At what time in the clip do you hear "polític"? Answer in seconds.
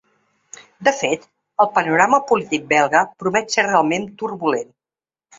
2.31-2.65